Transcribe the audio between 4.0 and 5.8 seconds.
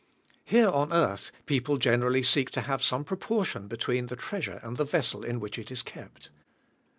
the treasure and the vessel in which it